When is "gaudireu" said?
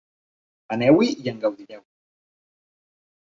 1.45-1.83